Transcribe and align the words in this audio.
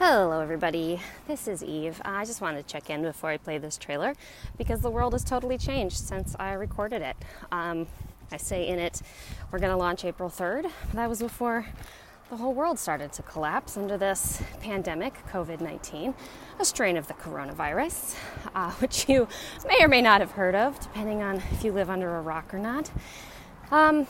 Hello, 0.00 0.38
everybody. 0.38 1.00
This 1.26 1.48
is 1.48 1.64
Eve. 1.64 2.00
I 2.04 2.24
just 2.24 2.40
wanted 2.40 2.64
to 2.64 2.72
check 2.72 2.88
in 2.88 3.02
before 3.02 3.30
I 3.30 3.36
play 3.36 3.58
this 3.58 3.76
trailer 3.76 4.14
because 4.56 4.80
the 4.80 4.90
world 4.90 5.12
has 5.12 5.24
totally 5.24 5.58
changed 5.58 5.96
since 5.96 6.36
I 6.38 6.52
recorded 6.52 7.02
it. 7.02 7.16
Um, 7.50 7.88
I 8.30 8.36
say 8.36 8.68
in 8.68 8.78
it, 8.78 9.02
we're 9.50 9.58
going 9.58 9.72
to 9.72 9.76
launch 9.76 10.04
April 10.04 10.30
3rd. 10.30 10.70
That 10.94 11.08
was 11.08 11.18
before 11.18 11.66
the 12.30 12.36
whole 12.36 12.54
world 12.54 12.78
started 12.78 13.12
to 13.14 13.22
collapse 13.22 13.76
under 13.76 13.98
this 13.98 14.40
pandemic, 14.60 15.14
COVID 15.32 15.60
19, 15.60 16.14
a 16.60 16.64
strain 16.64 16.96
of 16.96 17.08
the 17.08 17.14
coronavirus, 17.14 18.14
uh, 18.54 18.70
which 18.78 19.08
you 19.08 19.26
may 19.66 19.82
or 19.82 19.88
may 19.88 20.00
not 20.00 20.20
have 20.20 20.30
heard 20.30 20.54
of, 20.54 20.78
depending 20.78 21.22
on 21.22 21.42
if 21.50 21.64
you 21.64 21.72
live 21.72 21.90
under 21.90 22.18
a 22.18 22.20
rock 22.20 22.54
or 22.54 22.60
not. 22.60 22.88
Um, 23.72 24.06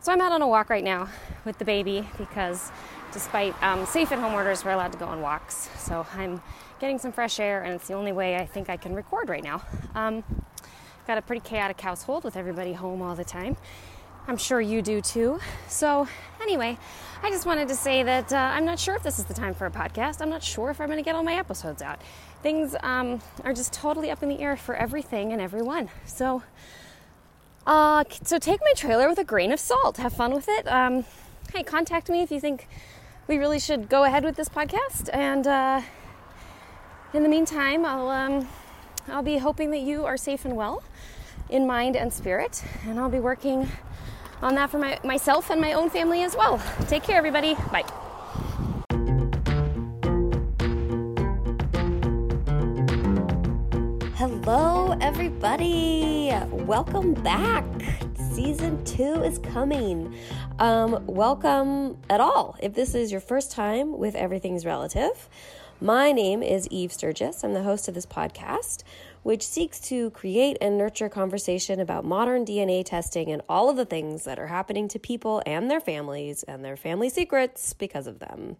so 0.00 0.12
I'm 0.12 0.20
out 0.20 0.30
on 0.30 0.42
a 0.42 0.48
walk 0.48 0.70
right 0.70 0.84
now 0.84 1.08
with 1.44 1.58
the 1.58 1.64
baby 1.64 2.08
because 2.16 2.70
despite 3.12 3.60
um, 3.62 3.86
safe 3.86 4.12
at 4.12 4.18
home 4.18 4.34
orders, 4.34 4.64
we're 4.64 4.72
allowed 4.72 4.92
to 4.92 4.98
go 4.98 5.06
on 5.06 5.20
walks. 5.20 5.68
So 5.76 6.06
I'm 6.14 6.40
getting 6.80 6.98
some 6.98 7.12
fresh 7.12 7.40
air, 7.40 7.62
and 7.62 7.74
it's 7.74 7.88
the 7.88 7.94
only 7.94 8.12
way 8.12 8.36
I 8.36 8.46
think 8.46 8.70
I 8.70 8.76
can 8.76 8.94
record 8.94 9.28
right 9.28 9.44
now. 9.44 9.62
Um, 9.94 10.24
got 11.06 11.18
a 11.18 11.22
pretty 11.22 11.40
chaotic 11.40 11.80
household 11.80 12.24
with 12.24 12.36
everybody 12.36 12.72
home 12.72 13.02
all 13.02 13.14
the 13.14 13.24
time. 13.24 13.56
I'm 14.28 14.36
sure 14.36 14.60
you 14.60 14.82
do 14.82 15.00
too. 15.00 15.40
So, 15.68 16.06
anyway, 16.40 16.78
I 17.22 17.30
just 17.30 17.46
wanted 17.46 17.68
to 17.68 17.74
say 17.74 18.02
that 18.02 18.32
uh, 18.32 18.36
I'm 18.36 18.64
not 18.64 18.78
sure 18.78 18.94
if 18.94 19.02
this 19.02 19.18
is 19.18 19.24
the 19.24 19.34
time 19.34 19.54
for 19.54 19.66
a 19.66 19.70
podcast. 19.70 20.20
I'm 20.20 20.30
not 20.30 20.42
sure 20.42 20.70
if 20.70 20.80
I'm 20.80 20.86
going 20.86 20.98
to 20.98 21.04
get 21.04 21.14
all 21.14 21.22
my 21.22 21.34
episodes 21.34 21.82
out. 21.82 22.00
Things 22.42 22.76
um, 22.82 23.20
are 23.44 23.52
just 23.52 23.72
totally 23.72 24.10
up 24.10 24.22
in 24.22 24.28
the 24.28 24.38
air 24.38 24.56
for 24.56 24.74
everything 24.74 25.32
and 25.32 25.40
everyone. 25.40 25.88
So, 26.04 26.42
uh, 27.66 28.04
so 28.22 28.38
take 28.38 28.60
my 28.60 28.72
trailer 28.76 29.08
with 29.08 29.18
a 29.18 29.24
grain 29.24 29.52
of 29.52 29.60
salt. 29.60 29.96
Have 29.96 30.12
fun 30.12 30.32
with 30.32 30.48
it. 30.48 30.66
Um, 30.68 31.04
hey, 31.52 31.62
contact 31.62 32.08
me 32.08 32.22
if 32.22 32.30
you 32.30 32.40
think 32.40 32.68
we 33.30 33.38
really 33.38 33.60
should 33.60 33.88
go 33.88 34.02
ahead 34.02 34.24
with 34.24 34.34
this 34.34 34.48
podcast. 34.48 35.08
And 35.12 35.46
uh, 35.46 35.82
in 37.14 37.22
the 37.22 37.28
meantime, 37.28 37.86
I'll 37.86 38.08
um, 38.08 38.48
I'll 39.06 39.22
be 39.22 39.38
hoping 39.38 39.70
that 39.70 39.82
you 39.82 40.04
are 40.04 40.16
safe 40.16 40.44
and 40.44 40.56
well 40.56 40.82
in 41.48 41.64
mind 41.64 41.94
and 41.94 42.12
spirit, 42.12 42.64
and 42.88 42.98
I'll 42.98 43.08
be 43.08 43.20
working 43.20 43.68
on 44.42 44.56
that 44.56 44.68
for 44.68 44.78
my, 44.78 44.98
myself 45.04 45.48
and 45.48 45.60
my 45.60 45.74
own 45.74 45.90
family 45.90 46.24
as 46.24 46.34
well. 46.34 46.60
Take 46.88 47.04
care, 47.04 47.18
everybody. 47.18 47.54
Bye. 47.70 47.84
Hello, 54.16 54.98
everybody. 55.00 56.32
Welcome 56.50 57.14
back. 57.14 57.64
Season 58.42 58.82
two 58.86 59.22
is 59.22 59.38
coming. 59.38 60.14
Um, 60.58 61.04
welcome 61.06 61.98
at 62.08 62.22
all. 62.22 62.56
If 62.62 62.72
this 62.72 62.94
is 62.94 63.12
your 63.12 63.20
first 63.20 63.52
time 63.52 63.98
with 63.98 64.14
Everything's 64.14 64.64
Relative, 64.64 65.28
my 65.78 66.10
name 66.12 66.42
is 66.42 66.66
Eve 66.68 66.90
Sturges. 66.90 67.44
I'm 67.44 67.52
the 67.52 67.62
host 67.62 67.86
of 67.86 67.92
this 67.92 68.06
podcast, 68.06 68.82
which 69.24 69.46
seeks 69.46 69.78
to 69.80 70.08
create 70.12 70.56
and 70.62 70.78
nurture 70.78 71.10
conversation 71.10 71.80
about 71.80 72.06
modern 72.06 72.46
DNA 72.46 72.82
testing 72.82 73.30
and 73.30 73.42
all 73.46 73.68
of 73.68 73.76
the 73.76 73.84
things 73.84 74.24
that 74.24 74.38
are 74.38 74.46
happening 74.46 74.88
to 74.88 74.98
people 74.98 75.42
and 75.44 75.70
their 75.70 75.78
families 75.78 76.42
and 76.44 76.64
their 76.64 76.78
family 76.78 77.10
secrets 77.10 77.74
because 77.74 78.06
of 78.06 78.20
them. 78.20 78.56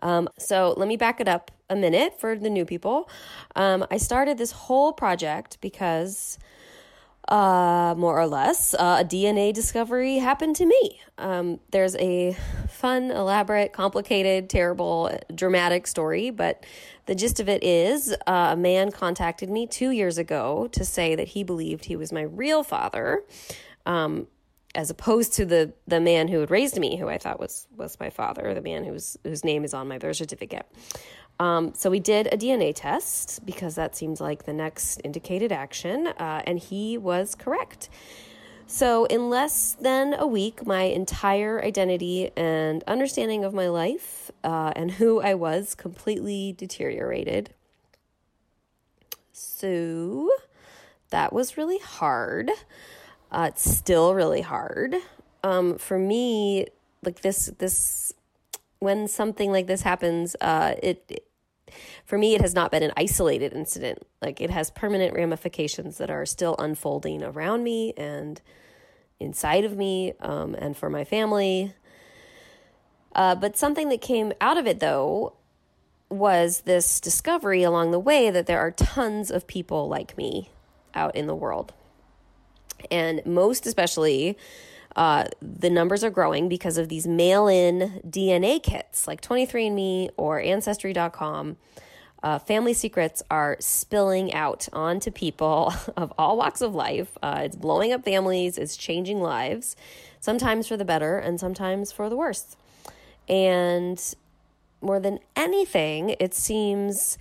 Um, 0.00 0.28
so 0.38 0.74
let 0.76 0.86
me 0.86 0.98
back 0.98 1.18
it 1.18 1.28
up 1.28 1.50
a 1.70 1.76
minute 1.76 2.20
for 2.20 2.36
the 2.36 2.50
new 2.50 2.66
people. 2.66 3.08
Um, 3.56 3.86
I 3.90 3.96
started 3.96 4.36
this 4.36 4.52
whole 4.52 4.92
project 4.92 5.56
because 5.62 6.38
uh, 7.28 7.94
more 7.96 8.18
or 8.18 8.26
less, 8.26 8.74
uh, 8.74 8.98
a 9.00 9.04
DNA 9.04 9.52
discovery 9.52 10.16
happened 10.16 10.56
to 10.56 10.66
me. 10.66 11.00
Um, 11.18 11.60
there's 11.70 11.94
a 11.96 12.36
fun, 12.68 13.10
elaborate, 13.10 13.72
complicated, 13.72 14.48
terrible, 14.48 15.16
dramatic 15.34 15.86
story, 15.86 16.30
but 16.30 16.64
the 17.06 17.14
gist 17.14 17.38
of 17.38 17.48
it 17.48 17.62
is 17.62 18.14
uh, 18.26 18.50
a 18.52 18.56
man 18.56 18.90
contacted 18.90 19.50
me 19.50 19.66
two 19.66 19.90
years 19.90 20.16
ago 20.16 20.68
to 20.72 20.84
say 20.84 21.14
that 21.14 21.28
he 21.28 21.42
believed 21.44 21.84
he 21.84 21.96
was 21.96 22.12
my 22.12 22.22
real 22.22 22.62
father. 22.62 23.24
Um, 23.84 24.26
as 24.74 24.90
opposed 24.90 25.32
to 25.34 25.44
the 25.44 25.72
the 25.86 26.00
man 26.00 26.28
who 26.28 26.40
had 26.40 26.50
raised 26.50 26.78
me, 26.78 26.96
who 26.96 27.08
I 27.08 27.18
thought 27.18 27.40
was 27.40 27.66
was 27.76 27.98
my 28.00 28.10
father, 28.10 28.54
the 28.54 28.60
man 28.60 28.84
whose 28.84 29.16
whose 29.24 29.44
name 29.44 29.64
is 29.64 29.74
on 29.74 29.88
my 29.88 29.98
birth 29.98 30.16
certificate. 30.16 30.66
Um, 31.40 31.72
so 31.74 31.88
we 31.88 32.00
did 32.00 32.26
a 32.26 32.36
DNA 32.36 32.72
test 32.74 33.46
because 33.46 33.76
that 33.76 33.94
seems 33.94 34.20
like 34.20 34.44
the 34.44 34.52
next 34.52 35.00
indicated 35.04 35.52
action, 35.52 36.08
uh, 36.08 36.42
and 36.44 36.58
he 36.58 36.98
was 36.98 37.34
correct. 37.34 37.88
So, 38.70 39.06
in 39.06 39.30
less 39.30 39.72
than 39.80 40.12
a 40.12 40.26
week, 40.26 40.66
my 40.66 40.82
entire 40.82 41.64
identity 41.64 42.30
and 42.36 42.84
understanding 42.84 43.42
of 43.42 43.54
my 43.54 43.68
life 43.68 44.30
uh, 44.44 44.74
and 44.76 44.90
who 44.90 45.22
I 45.22 45.32
was 45.32 45.74
completely 45.74 46.52
deteriorated. 46.52 47.54
So, 49.32 50.28
that 51.08 51.32
was 51.32 51.56
really 51.56 51.78
hard. 51.78 52.50
Uh, 53.30 53.50
it's 53.52 53.70
still 53.70 54.14
really 54.14 54.40
hard. 54.40 54.96
Um, 55.44 55.78
for 55.78 55.98
me, 55.98 56.66
like 57.02 57.20
this, 57.20 57.46
this, 57.58 58.12
when 58.78 59.08
something 59.08 59.52
like 59.52 59.66
this 59.66 59.82
happens, 59.82 60.34
uh, 60.40 60.74
it 60.82 61.24
for 62.04 62.18
me, 62.18 62.34
it 62.34 62.40
has 62.40 62.54
not 62.54 62.70
been 62.70 62.82
an 62.82 62.92
isolated 62.96 63.52
incident. 63.52 64.06
Like 64.22 64.40
it 64.40 64.50
has 64.50 64.70
permanent 64.70 65.14
ramifications 65.14 65.98
that 65.98 66.10
are 66.10 66.26
still 66.26 66.56
unfolding 66.58 67.22
around 67.22 67.64
me 67.64 67.92
and 67.96 68.40
inside 69.20 69.64
of 69.64 69.76
me 69.76 70.14
um, 70.20 70.54
and 70.54 70.76
for 70.76 70.88
my 70.88 71.04
family. 71.04 71.74
Uh, 73.14 73.34
but 73.34 73.56
something 73.56 73.88
that 73.88 74.00
came 74.00 74.32
out 74.40 74.56
of 74.56 74.66
it, 74.66 74.80
though, 74.80 75.34
was 76.08 76.62
this 76.62 77.00
discovery 77.00 77.62
along 77.62 77.90
the 77.90 77.98
way 77.98 78.30
that 78.30 78.46
there 78.46 78.60
are 78.60 78.70
tons 78.70 79.30
of 79.30 79.46
people 79.46 79.88
like 79.88 80.16
me 80.16 80.50
out 80.94 81.14
in 81.16 81.26
the 81.26 81.34
world. 81.34 81.74
And 82.90 83.24
most 83.26 83.66
especially, 83.66 84.36
uh, 84.96 85.26
the 85.40 85.70
numbers 85.70 86.02
are 86.02 86.10
growing 86.10 86.48
because 86.48 86.78
of 86.78 86.88
these 86.88 87.06
mail 87.06 87.46
in 87.46 88.00
DNA 88.06 88.62
kits 88.62 89.06
like 89.06 89.20
23andMe 89.20 90.10
or 90.16 90.40
Ancestry.com. 90.40 91.56
Uh, 92.20 92.38
family 92.40 92.74
secrets 92.74 93.22
are 93.30 93.56
spilling 93.60 94.34
out 94.34 94.68
onto 94.72 95.10
people 95.10 95.72
of 95.96 96.12
all 96.18 96.36
walks 96.36 96.60
of 96.60 96.74
life. 96.74 97.16
Uh, 97.22 97.42
it's 97.44 97.56
blowing 97.56 97.92
up 97.92 98.04
families, 98.04 98.58
it's 98.58 98.76
changing 98.76 99.20
lives, 99.20 99.76
sometimes 100.18 100.66
for 100.66 100.76
the 100.76 100.84
better 100.84 101.18
and 101.18 101.38
sometimes 101.38 101.92
for 101.92 102.08
the 102.08 102.16
worse. 102.16 102.56
And 103.28 104.02
more 104.80 104.98
than 104.98 105.20
anything, 105.36 106.16
it 106.18 106.34
seems 106.34 107.18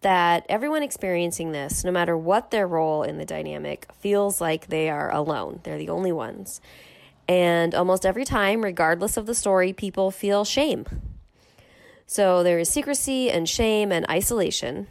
that 0.00 0.46
everyone 0.48 0.82
experiencing 0.82 1.52
this, 1.52 1.84
no 1.84 1.90
matter 1.90 2.16
what 2.16 2.50
their 2.50 2.66
role 2.66 3.02
in 3.02 3.18
the 3.18 3.24
dynamic, 3.24 3.86
feels 3.98 4.40
like 4.40 4.68
they 4.68 4.88
are 4.88 5.12
alone. 5.12 5.60
They're 5.64 5.78
the 5.78 5.88
only 5.88 6.12
ones. 6.12 6.60
And 7.26 7.74
almost 7.74 8.06
every 8.06 8.24
time, 8.24 8.62
regardless 8.62 9.16
of 9.16 9.26
the 9.26 9.34
story, 9.34 9.72
people 9.72 10.10
feel 10.10 10.44
shame. 10.44 10.86
So 12.06 12.42
there 12.42 12.58
is 12.58 12.70
secrecy 12.70 13.30
and 13.30 13.48
shame 13.48 13.92
and 13.92 14.08
isolation. 14.08 14.86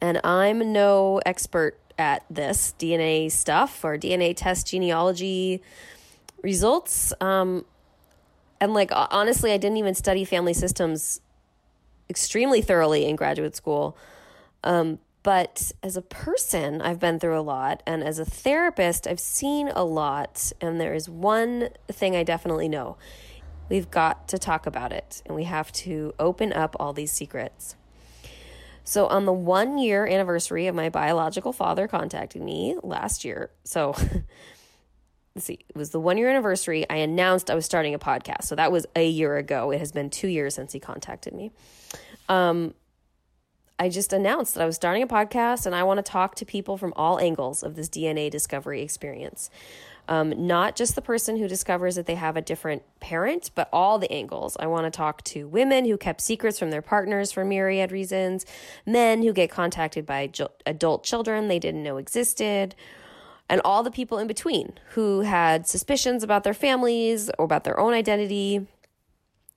And 0.00 0.20
I'm 0.24 0.72
no 0.72 1.20
expert 1.24 1.78
at 1.98 2.24
this 2.30 2.74
DNA 2.78 3.30
stuff 3.30 3.84
or 3.84 3.98
DNA 3.98 4.34
test 4.34 4.68
genealogy 4.68 5.62
results. 6.42 7.12
Um, 7.20 7.64
and 8.60 8.74
like, 8.74 8.90
honestly, 8.92 9.52
I 9.52 9.56
didn't 9.56 9.76
even 9.76 9.94
study 9.94 10.24
family 10.24 10.54
systems 10.54 11.20
extremely 12.10 12.62
thoroughly 12.62 13.06
in 13.06 13.16
graduate 13.16 13.56
school. 13.56 13.96
Um, 14.64 14.98
but 15.22 15.72
as 15.82 15.96
a 15.96 16.02
person, 16.02 16.80
I've 16.80 17.00
been 17.00 17.18
through 17.18 17.38
a 17.38 17.42
lot. 17.42 17.82
And 17.86 18.02
as 18.02 18.18
a 18.18 18.24
therapist, 18.24 19.06
I've 19.06 19.20
seen 19.20 19.68
a 19.68 19.84
lot. 19.84 20.52
And 20.60 20.80
there 20.80 20.94
is 20.94 21.08
one 21.08 21.70
thing 21.88 22.16
I 22.16 22.22
definitely 22.22 22.68
know 22.68 22.96
we've 23.68 23.90
got 23.90 24.28
to 24.28 24.38
talk 24.38 24.66
about 24.66 24.92
it. 24.92 25.22
And 25.26 25.34
we 25.34 25.44
have 25.44 25.70
to 25.72 26.14
open 26.18 26.52
up 26.52 26.76
all 26.80 26.92
these 26.92 27.12
secrets. 27.12 27.76
So, 28.84 29.06
on 29.06 29.26
the 29.26 29.32
one 29.34 29.76
year 29.76 30.06
anniversary 30.06 30.66
of 30.66 30.74
my 30.74 30.88
biological 30.88 31.52
father 31.52 31.86
contacting 31.86 32.42
me 32.42 32.78
last 32.82 33.22
year, 33.22 33.50
so 33.62 33.94
let's 35.38 35.46
see, 35.46 35.60
it 35.68 35.76
was 35.76 35.90
the 35.90 36.00
one 36.00 36.18
year 36.18 36.28
anniversary, 36.28 36.84
I 36.90 36.96
announced 36.96 37.48
I 37.48 37.54
was 37.54 37.64
starting 37.64 37.94
a 37.94 37.98
podcast. 37.98 38.44
So, 38.44 38.56
that 38.56 38.72
was 38.72 38.86
a 38.96 39.08
year 39.08 39.36
ago. 39.36 39.70
It 39.70 39.78
has 39.78 39.92
been 39.92 40.10
two 40.10 40.26
years 40.26 40.54
since 40.54 40.72
he 40.72 40.80
contacted 40.80 41.32
me. 41.32 41.52
Um, 42.28 42.74
I 43.78 43.88
just 43.88 44.12
announced 44.12 44.54
that 44.54 44.64
I 44.64 44.66
was 44.66 44.74
starting 44.74 45.04
a 45.04 45.06
podcast 45.06 45.64
and 45.64 45.76
I 45.76 45.84
want 45.84 45.98
to 45.98 46.02
talk 46.02 46.34
to 46.36 46.44
people 46.44 46.76
from 46.76 46.92
all 46.96 47.20
angles 47.20 47.62
of 47.62 47.76
this 47.76 47.88
DNA 47.88 48.28
discovery 48.28 48.82
experience. 48.82 49.48
Um, 50.08 50.46
not 50.48 50.74
just 50.74 50.96
the 50.96 51.02
person 51.02 51.36
who 51.36 51.46
discovers 51.46 51.94
that 51.94 52.06
they 52.06 52.16
have 52.16 52.36
a 52.36 52.40
different 52.40 52.82
parent, 52.98 53.52
but 53.54 53.68
all 53.72 54.00
the 54.00 54.10
angles. 54.10 54.56
I 54.58 54.66
want 54.66 54.86
to 54.86 54.90
talk 54.90 55.22
to 55.24 55.46
women 55.46 55.84
who 55.84 55.96
kept 55.96 56.20
secrets 56.20 56.58
from 56.58 56.70
their 56.70 56.82
partners 56.82 57.30
for 57.30 57.44
myriad 57.44 57.92
reasons, 57.92 58.44
men 58.84 59.22
who 59.22 59.32
get 59.32 59.50
contacted 59.50 60.04
by 60.06 60.28
adult 60.66 61.04
children 61.04 61.46
they 61.46 61.60
didn't 61.60 61.84
know 61.84 61.98
existed, 61.98 62.74
and 63.48 63.60
all 63.64 63.82
the 63.82 63.90
people 63.90 64.18
in 64.18 64.26
between 64.26 64.72
who 64.90 65.20
had 65.20 65.66
suspicions 65.66 66.22
about 66.22 66.44
their 66.44 66.54
families 66.54 67.30
or 67.38 67.44
about 67.44 67.64
their 67.64 67.78
own 67.80 67.92
identity 67.92 68.66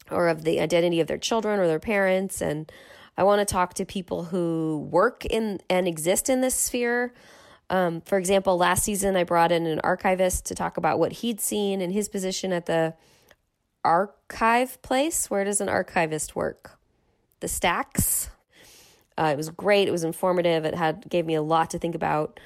or 0.10 0.28
of 0.28 0.44
the 0.44 0.60
identity 0.60 1.00
of 1.00 1.08
their 1.08 1.18
children 1.18 1.60
or 1.60 1.68
their 1.68 1.80
parents. 1.80 2.42
And 2.42 2.72
I 3.18 3.24
want 3.24 3.46
to 3.46 3.52
talk 3.52 3.74
to 3.76 3.86
people 3.86 4.26
who 4.26 4.88
work 4.90 5.26
in 5.26 5.60
and 5.70 5.88
exist 5.88 6.30
in 6.30 6.42
this 6.42 6.56
sphere. 6.56 7.14
Um, 7.70 8.02
for 8.02 8.18
example, 8.18 8.58
last 8.58 8.84
season 8.84 9.16
I 9.16 9.24
brought 9.24 9.52
in 9.52 9.66
an 9.66 9.80
archivist 9.82 10.46
to 10.48 10.56
talk 10.56 10.78
about 10.78 11.00
what 11.00 11.14
he'd 11.14 11.40
seen 11.40 11.82
in 11.82 11.92
his 11.92 12.10
position 12.10 12.52
at 12.52 12.66
the 12.66 12.94
archive 13.84 14.82
place. 14.82 15.30
Where 15.30 15.44
does 15.44 15.62
an 15.62 15.70
archivist 15.70 16.36
work? 16.36 16.78
The 17.40 17.48
stacks. 17.48 18.30
Uh, 19.18 19.30
it 19.34 19.38
was 19.38 19.50
great. 19.50 19.88
It 19.88 19.92
was 19.92 20.04
informative. 20.04 20.66
It 20.66 20.76
had 20.76 21.10
gave 21.10 21.26
me 21.26 21.36
a 21.36 21.42
lot 21.42 21.70
to 21.72 21.80
think 21.80 21.96
about. 21.96 22.40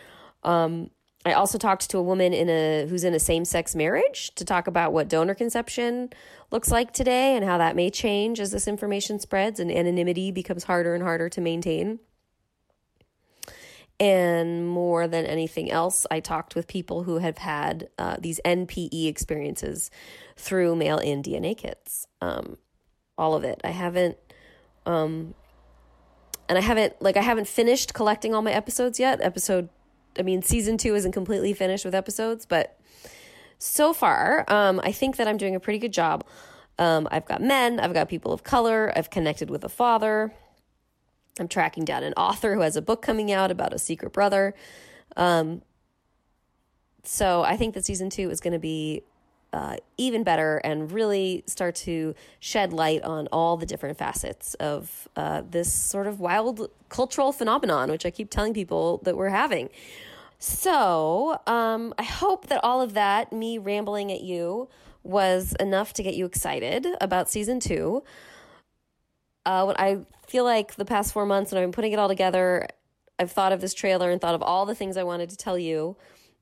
Um, 0.43 0.89
I 1.25 1.33
also 1.33 1.57
talked 1.57 1.89
to 1.89 1.97
a 1.97 2.03
woman 2.03 2.33
in 2.33 2.49
a 2.49 2.85
who's 2.87 3.03
in 3.03 3.15
a 3.15 3.19
same-sex 3.19 3.73
marriage 3.73 4.33
to 4.35 4.45
talk 4.45 4.67
about 4.67 4.93
what 4.93 5.09
donor 5.09 5.33
conception 5.33 6.11
looks 6.51 6.69
like 6.69 6.93
today 6.93 7.35
and 7.35 7.43
how 7.43 7.57
that 7.57 7.75
may 7.75 7.89
change 7.89 8.39
as 8.39 8.51
this 8.51 8.67
information 8.67 9.19
spreads 9.19 9.59
and 9.59 9.71
anonymity 9.71 10.31
becomes 10.31 10.65
harder 10.65 10.93
and 10.93 11.03
harder 11.03 11.27
to 11.29 11.41
maintain. 11.41 11.99
And 13.99 14.67
more 14.67 15.07
than 15.07 15.25
anything 15.25 15.71
else, 15.71 16.05
I 16.11 16.19
talked 16.19 16.53
with 16.53 16.67
people 16.67 17.03
who 17.03 17.17
have 17.19 17.39
had 17.39 17.87
uh, 17.97 18.17
these 18.19 18.39
NPE 18.45 19.07
experiences 19.07 19.89
through 20.35 20.75
mail 20.75 20.97
in 20.99 21.23
DNA 21.23 21.57
kits. 21.57 22.05
Um, 22.21 22.57
all 23.17 23.33
of 23.33 23.45
it. 23.45 23.61
I 23.63 23.69
haven't, 23.69 24.17
um, 24.85 25.33
and 26.49 26.57
I 26.57 26.61
haven't, 26.61 27.01
like, 27.01 27.15
I 27.15 27.21
haven't 27.21 27.47
finished 27.47 27.93
collecting 27.93 28.35
all 28.35 28.41
my 28.41 28.51
episodes 28.51 28.99
yet. 28.99 29.21
Episode 29.21 29.69
I 30.17 30.21
mean, 30.21 30.41
season 30.41 30.77
two 30.77 30.95
isn't 30.95 31.11
completely 31.11 31.53
finished 31.53 31.85
with 31.85 31.95
episodes, 31.95 32.45
but 32.45 32.79
so 33.57 33.93
far, 33.93 34.45
um, 34.47 34.81
I 34.83 34.91
think 34.91 35.17
that 35.17 35.27
I'm 35.27 35.37
doing 35.37 35.55
a 35.55 35.59
pretty 35.59 35.79
good 35.79 35.93
job. 35.93 36.25
Um, 36.77 37.07
I've 37.11 37.25
got 37.25 37.41
men, 37.41 37.79
I've 37.79 37.93
got 37.93 38.09
people 38.09 38.33
of 38.33 38.43
color, 38.43 38.91
I've 38.95 39.09
connected 39.09 39.49
with 39.49 39.63
a 39.63 39.69
father. 39.69 40.33
I'm 41.39 41.47
tracking 41.47 41.83
down 41.83 42.03
an 42.03 42.13
author 42.13 42.55
who 42.55 42.61
has 42.61 42.75
a 42.75 42.81
book 42.81 43.01
coming 43.01 43.31
out 43.31 43.51
about 43.51 43.73
a 43.73 43.79
secret 43.79 44.13
brother. 44.13 44.53
Um, 45.17 45.61
so 47.03 47.43
I 47.43 47.57
think 47.57 47.73
that 47.73 47.85
season 47.85 48.09
two 48.09 48.29
is 48.29 48.39
going 48.39 48.53
to 48.53 48.59
be 48.59 49.03
uh, 49.53 49.77
even 49.97 50.23
better 50.23 50.57
and 50.57 50.91
really 50.91 51.43
start 51.47 51.75
to 51.75 52.13
shed 52.39 52.73
light 52.73 53.01
on 53.03 53.27
all 53.31 53.57
the 53.57 53.65
different 53.65 53.97
facets 53.97 54.53
of 54.55 55.07
uh, 55.15 55.41
this 55.49 55.71
sort 55.71 56.07
of 56.07 56.19
wild 56.19 56.69
cultural 56.89 57.31
phenomenon, 57.31 57.89
which 57.89 58.05
I 58.05 58.11
keep 58.11 58.29
telling 58.29 58.53
people 58.53 58.99
that 59.03 59.15
we're 59.15 59.29
having. 59.29 59.69
So 60.39 61.39
um, 61.47 61.93
I 61.97 62.03
hope 62.03 62.47
that 62.47 62.59
all 62.63 62.81
of 62.81 62.93
that, 62.93 63.31
me 63.31 63.57
rambling 63.57 64.11
at 64.11 64.21
you, 64.21 64.67
was 65.03 65.55
enough 65.59 65.93
to 65.93 66.03
get 66.03 66.15
you 66.15 66.25
excited 66.25 66.85
about 66.99 67.29
season 67.29 67.59
two. 67.59 68.03
Uh, 69.45 69.63
what 69.63 69.79
I 69.79 69.99
feel 70.27 70.43
like 70.43 70.75
the 70.75 70.85
past 70.85 71.13
four 71.13 71.25
months, 71.25 71.51
when 71.51 71.61
I've 71.61 71.65
been 71.65 71.71
putting 71.71 71.93
it 71.93 71.99
all 71.99 72.07
together, 72.07 72.67
I've 73.17 73.31
thought 73.31 73.53
of 73.53 73.61
this 73.61 73.73
trailer 73.73 74.11
and 74.11 74.19
thought 74.19 74.35
of 74.35 74.41
all 74.41 74.65
the 74.65 74.75
things 74.75 74.97
I 74.97 75.03
wanted 75.03 75.29
to 75.29 75.37
tell 75.37 75.57
you 75.57 75.95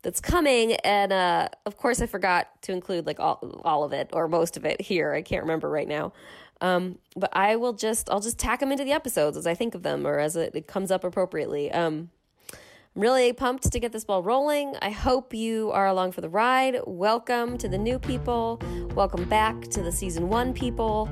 that's 0.04 0.20
coming 0.20 0.74
and 0.84 1.12
uh, 1.12 1.48
of 1.66 1.78
course 1.78 2.02
i 2.02 2.06
forgot 2.06 2.50
to 2.62 2.72
include 2.72 3.08
like 3.08 3.20
all, 3.20 3.62
all 3.64 3.84
of 3.84 3.94
it 3.94 4.10
or 4.14 4.28
most 4.28 4.56
of 4.58 4.66
it 4.66 4.80
here. 4.80 5.14
I 5.14 5.22
can't 5.22 5.42
remember 5.42 5.70
right 5.70 5.88
now. 5.88 6.14
Um, 6.62 7.00
but 7.16 7.36
i 7.36 7.56
will 7.56 7.74
just 7.74 8.10
i'll 8.10 8.20
just 8.20 8.38
tack 8.38 8.60
them 8.60 8.72
into 8.72 8.84
the 8.84 8.92
episodes 8.92 9.36
as 9.36 9.48
i 9.48 9.54
think 9.54 9.74
of 9.76 9.84
them 9.84 10.06
or 10.06 10.20
as 10.20 10.36
it, 10.36 10.52
it 10.54 10.68
comes 10.68 10.92
up 10.92 11.04
appropriately. 11.04 11.72
Um, 11.72 12.10
i'm 12.52 13.02
really 13.02 13.34
pumped 13.34 13.72
to 13.72 13.80
get 13.80 13.92
this 13.92 14.04
ball 14.04 14.22
rolling. 14.22 14.76
I 14.82 14.92
hope 14.92 15.34
you 15.34 15.72
are 15.72 15.88
along 15.88 16.12
for 16.12 16.22
the 16.22 16.30
ride. 16.30 16.78
Welcome 16.86 17.58
to 17.58 17.68
the 17.68 17.78
new 17.78 17.98
people. 17.98 18.62
Welcome 18.94 19.28
back 19.28 19.62
to 19.70 19.82
the 19.82 19.92
season 19.92 20.30
one 20.30 20.54
people. 20.54 21.10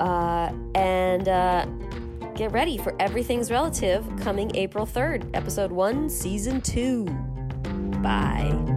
Uh, 0.00 0.52
and 0.74 1.28
uh, 1.28 1.66
get 2.34 2.50
ready 2.52 2.78
for 2.78 2.94
everything's 2.98 3.50
relative 3.50 4.04
coming 4.16 4.50
april 4.54 4.86
3rd 4.86 5.28
episode 5.34 5.70
1 5.70 6.08
season 6.08 6.62
2 6.62 7.31
Bye. 8.02 8.71